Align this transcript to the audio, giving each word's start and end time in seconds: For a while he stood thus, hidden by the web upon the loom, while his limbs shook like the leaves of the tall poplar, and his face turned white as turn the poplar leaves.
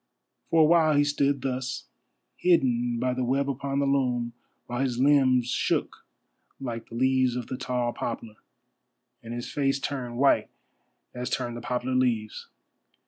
For 0.49 0.61
a 0.63 0.65
while 0.65 0.95
he 0.95 1.03
stood 1.03 1.43
thus, 1.43 1.85
hidden 2.35 2.97
by 2.99 3.13
the 3.13 3.23
web 3.23 3.47
upon 3.47 3.77
the 3.77 3.85
loom, 3.85 4.33
while 4.65 4.79
his 4.79 4.97
limbs 4.97 5.45
shook 5.51 6.07
like 6.59 6.89
the 6.89 6.95
leaves 6.95 7.35
of 7.35 7.45
the 7.45 7.55
tall 7.55 7.93
poplar, 7.93 8.37
and 9.21 9.31
his 9.31 9.51
face 9.51 9.79
turned 9.79 10.17
white 10.17 10.49
as 11.13 11.29
turn 11.29 11.53
the 11.53 11.61
poplar 11.61 11.93
leaves. 11.93 12.47